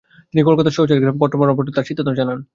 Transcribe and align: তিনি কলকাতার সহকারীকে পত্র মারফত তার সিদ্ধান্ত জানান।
তিনি 0.29 0.41
কলকাতার 0.43 0.75
সহকারীকে 0.75 1.19
পত্র 1.21 1.35
মারফত 1.39 1.67
তার 1.75 1.87
সিদ্ধান্ত 1.87 2.09
জানান। 2.19 2.39